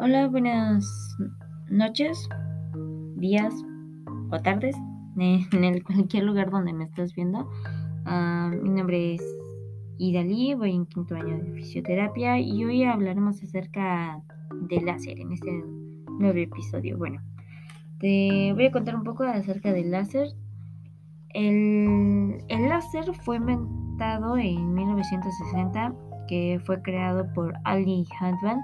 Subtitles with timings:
[0.00, 1.16] Hola, buenas
[1.68, 2.28] noches,
[3.16, 3.52] días
[4.30, 4.76] o tardes,
[5.18, 7.50] en el cualquier lugar donde me estés viendo.
[8.04, 9.36] Ah, mi nombre es
[9.98, 14.22] Idalí, voy en quinto año de fisioterapia y hoy hablaremos acerca
[14.68, 15.50] del láser en este
[16.20, 16.96] nuevo episodio.
[16.96, 17.20] Bueno,
[17.98, 20.28] te voy a contar un poco acerca del láser.
[21.30, 25.92] El, el láser fue inventado en 1960,
[26.28, 28.60] que fue creado por Ali Hadvan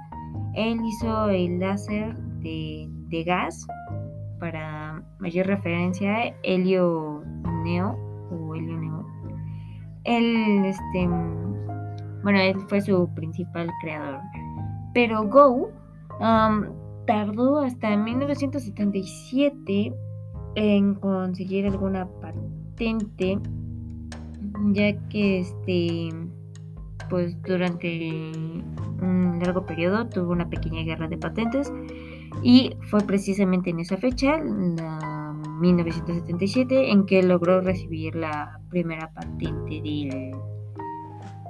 [0.54, 2.88] él hizo el láser de,
[3.26, 3.66] gas
[4.40, 7.22] para mayor referencia, Helio
[7.64, 7.96] Neo
[8.30, 9.06] o Helio Neo.
[10.04, 11.08] Él, este,
[12.22, 14.20] bueno, él fue su principal creador.
[14.92, 15.70] Pero Go
[16.20, 16.64] um,
[17.06, 19.94] tardó hasta 1977
[20.56, 23.38] en conseguir alguna patente,
[24.72, 26.10] ya que este
[27.10, 28.32] pues durante
[29.00, 31.72] un largo periodo tuvo una pequeña guerra de patentes
[32.42, 35.24] y fue precisamente en esa fecha, la
[35.60, 40.34] 1977, en que logró recibir la primera patente del,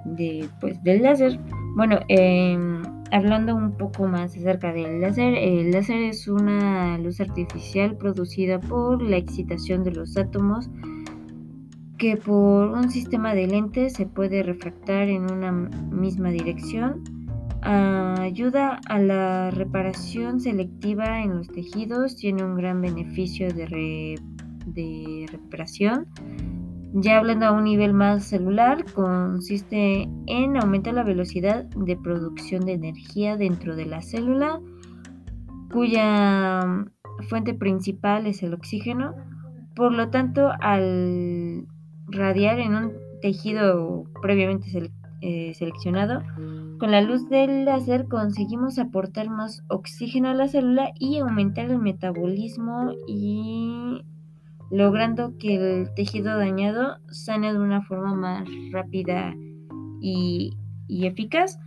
[0.05, 1.41] de, pues, del láser.
[1.75, 7.97] Bueno, em, hablando un poco más acerca del láser, el láser es una luz artificial
[7.97, 10.71] producida por la excitación de los átomos
[11.99, 17.03] que por un sistema de lentes se puede refractar en una misma dirección.
[17.63, 24.21] ayuda a la reparación selectiva en los tejidos, tiene un gran beneficio de,
[24.67, 26.07] de recuperación.
[26.97, 32.75] Ya hablando a un nivel más celular, consiste en aumentar la velocidad de producción de
[32.75, 34.61] energía dentro de la célula,
[35.73, 36.85] cuya
[37.29, 39.15] fuente principal es el oxígeno.
[39.75, 41.67] Por lo tanto, al
[42.09, 46.23] radiar en un tejido previamente eh, seleccionado.
[46.79, 51.79] Con la luz del láser conseguimos aportar más oxígeno a la célula y aumentar el
[51.79, 54.03] metabolismo y
[54.71, 59.35] logrando que el tejido dañado sane de una forma más rápida
[60.01, 60.57] y,
[60.89, 61.59] y eficaz.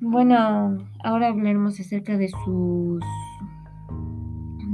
[0.00, 3.02] Bueno, ahora hablaremos acerca de sus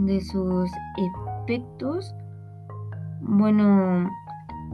[0.07, 0.71] de sus
[1.47, 2.15] efectos
[3.27, 4.11] bueno,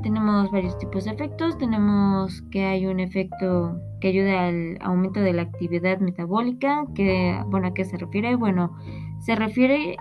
[0.03, 1.59] tenemos varios tipos de efectos.
[1.59, 6.85] Tenemos que hay un efecto que ayuda al aumento de la actividad metabólica.
[6.95, 8.35] Que, bueno, ¿a qué se refiere?
[8.37, 8.77] Bueno,
[9.21, 9.97] se refiere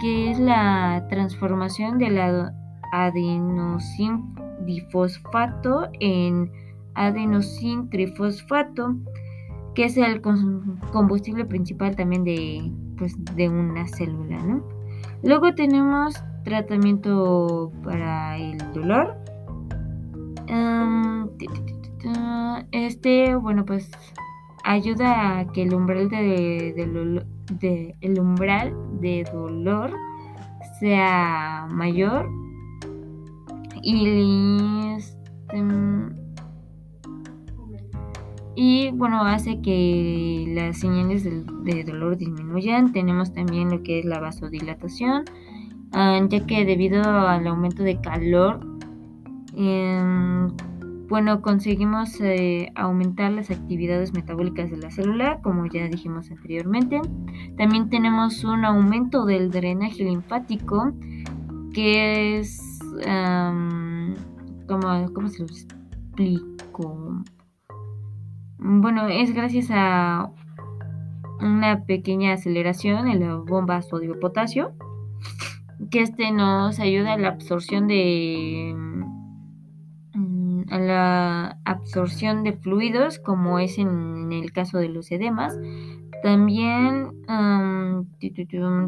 [0.00, 2.54] que es la transformación de la
[2.92, 6.50] adenosin difosfato en
[6.94, 8.96] adenosin trifosfato,
[9.74, 14.62] que es el combustible principal también de, pues, de una célula, ¿no?
[15.22, 19.16] Luego tenemos tratamiento para el dolor.
[22.72, 23.90] este, bueno, pues
[24.64, 26.74] ayuda a que el umbral de,
[28.00, 29.92] el umbral de dolor
[30.80, 32.28] sea mayor.
[33.82, 35.62] Y este,
[38.54, 42.92] y bueno hace que las señales de dolor disminuyan.
[42.92, 45.24] Tenemos también lo que es la vasodilatación
[45.92, 48.60] ya que debido al aumento de calor,
[49.54, 50.48] em,
[51.08, 57.02] bueno, conseguimos eh, aumentar las actividades metabólicas de la célula, como ya dijimos anteriormente.
[57.58, 60.92] También tenemos un aumento del drenaje linfático,
[61.74, 62.78] que es,
[64.66, 67.22] como, ¿cómo se lo explico?
[68.58, 70.30] Bueno, es gracias a
[71.42, 74.72] una pequeña aceleración en la bomba sodio-potasio
[75.92, 78.74] que este nos ayuda a la absorción de
[80.14, 85.54] mm, a la absorción de fluidos como es en, el caso de los edemas.
[86.22, 87.10] También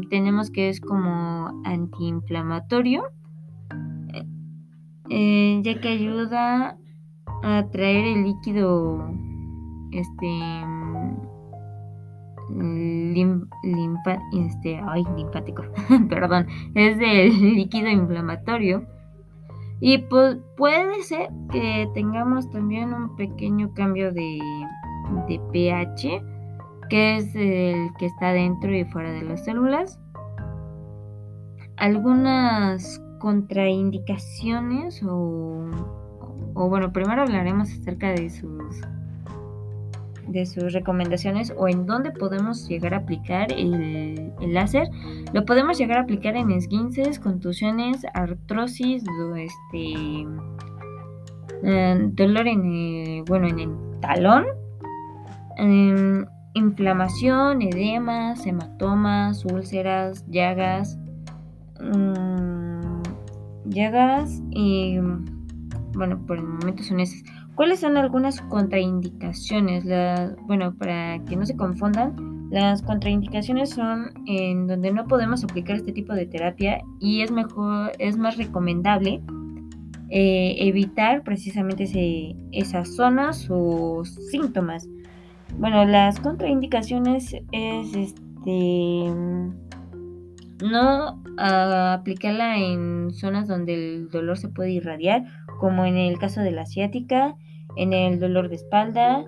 [0.09, 3.03] tenemos que es como antiinflamatorio
[5.09, 6.77] eh, ya que ayuda
[7.43, 9.11] a traer el líquido
[9.91, 10.41] este
[14.33, 15.63] este, ay, linfático,
[16.09, 18.85] perdón, es del líquido inflamatorio.
[19.81, 24.39] Y pues puede ser que tengamos también un pequeño cambio de,
[25.27, 26.23] de pH,
[26.89, 29.99] que es el que está dentro y fuera de las células.
[31.75, 38.81] Algunas contraindicaciones o bueno, primero hablaremos acerca de sus
[40.27, 44.89] de sus recomendaciones o en dónde podemos llegar a aplicar el, láser.
[45.33, 49.03] Lo podemos llegar a aplicar en esguinces, contusiones, artrosis,
[49.37, 50.27] este,
[52.13, 53.69] dolor en el, bueno, en el
[54.01, 54.45] talón.
[55.57, 60.97] Em, inflamación, edemas, hematomas, úlceras, llagas,
[61.79, 63.01] mmm,
[63.65, 64.97] llagas y
[65.93, 67.23] bueno, por el momento son esas.
[67.55, 69.85] ¿Cuáles son algunas contraindicaciones?
[70.45, 72.15] bueno, para que no se confundan,
[72.51, 77.91] las contraindicaciones son en donde no podemos aplicar este tipo de terapia y es mejor,
[77.97, 79.21] es más recomendable
[80.09, 84.87] eh, evitar precisamente esas zonas o síntomas.
[85.57, 89.11] Bueno, las contraindicaciones es este
[90.63, 95.25] no aplicarla en zonas donde el dolor se puede irradiar,
[95.59, 97.35] como en el caso de la asiática,
[97.75, 99.25] en el dolor de espalda.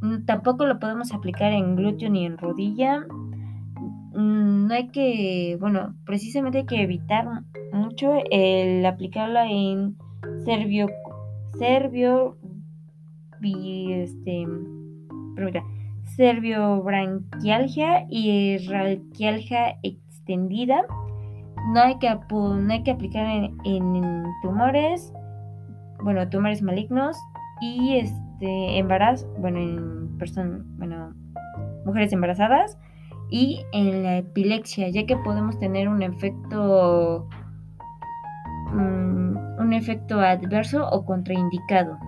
[0.00, 3.06] Mm, tampoco lo podemos aplicar en glúteo ni en rodilla.
[4.14, 7.26] Mm, no hay que, bueno, precisamente hay que evitar
[7.72, 9.96] mucho el aplicarla en
[10.44, 10.88] serbio,
[11.58, 12.36] serbio,
[13.42, 14.46] este,
[16.82, 20.84] branquialgia y ralquialgia extendida.
[21.72, 23.26] No hay que, no hay que aplicar
[23.64, 25.12] en tumores,
[26.02, 27.16] bueno, tumores malignos
[27.60, 31.14] y este embarazo, bueno, en personas, bueno,
[31.84, 32.78] mujeres embarazadas
[33.30, 37.28] y en la epilepsia, ya que podemos tener un efecto
[38.72, 39.20] mm,
[39.60, 41.98] un efecto adverso o contraindicado.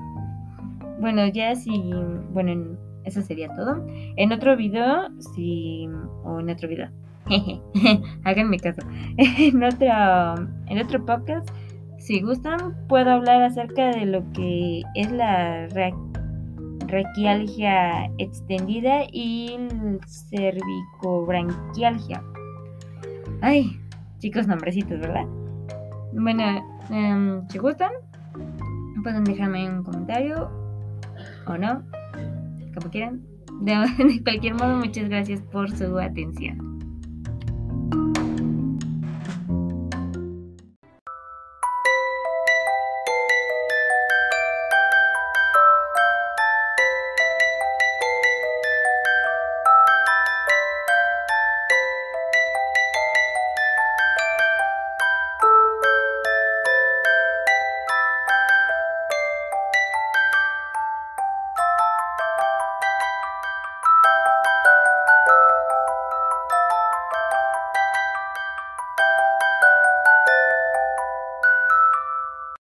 [1.01, 1.93] Bueno, ya si,
[2.33, 3.85] bueno, eso sería todo.
[4.17, 5.89] En otro video, si,
[6.25, 6.89] o en otro video,
[8.25, 8.83] háganme caso.
[9.17, 9.87] en otro,
[10.67, 11.49] en otro podcast
[12.03, 15.69] si gustan, puedo hablar acerca de lo que es la
[16.89, 19.57] raquialgia extendida y
[20.31, 22.21] cervicobranquialgia.
[23.41, 23.81] Ay,
[24.19, 25.27] chicos, nombrecitos, ¿verdad?
[26.13, 26.43] Bueno,
[26.91, 27.93] em, si gustan,
[29.05, 30.51] pueden dejarme un comentario
[31.47, 31.85] o no,
[32.75, 33.23] como quieran.
[33.61, 36.72] de cualquier modo, muchas gracias por su atención.